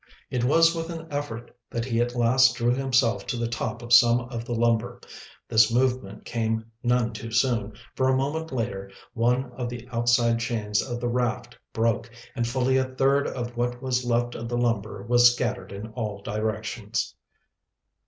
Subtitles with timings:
[0.31, 3.93] It was with an effort that he at last drew himself to the top of
[3.93, 4.99] some of the lumber.
[5.47, 10.81] This movement came none too soon, for a moment later one of the outside chains
[10.81, 15.03] of the raft broke, and fully a third of what was left of the lumber
[15.03, 17.13] was scattered in all directions.